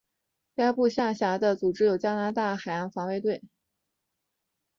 [0.55, 3.43] 该部下辖的组织有加拿大海岸防卫队。